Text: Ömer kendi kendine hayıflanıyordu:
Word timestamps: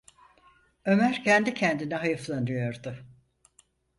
Ömer 0.85 1.23
kendi 1.23 1.53
kendine 1.53 1.95
hayıflanıyordu: 1.95 2.95